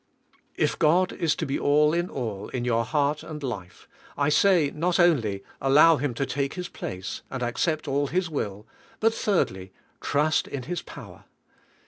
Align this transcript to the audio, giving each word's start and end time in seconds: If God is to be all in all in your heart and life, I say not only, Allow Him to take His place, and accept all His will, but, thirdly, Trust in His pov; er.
If 0.55 0.79
God 0.79 1.13
is 1.13 1.35
to 1.35 1.45
be 1.45 1.59
all 1.59 1.93
in 1.93 2.09
all 2.09 2.49
in 2.49 2.65
your 2.65 2.83
heart 2.85 3.21
and 3.21 3.43
life, 3.43 3.87
I 4.17 4.29
say 4.29 4.71
not 4.73 4.99
only, 4.99 5.43
Allow 5.61 5.97
Him 5.97 6.15
to 6.15 6.25
take 6.25 6.55
His 6.55 6.69
place, 6.69 7.21
and 7.29 7.43
accept 7.43 7.87
all 7.87 8.07
His 8.07 8.27
will, 8.27 8.65
but, 8.99 9.13
thirdly, 9.13 9.71
Trust 10.01 10.47
in 10.47 10.63
His 10.63 10.81
pov; 10.81 11.19
er. 11.19 11.23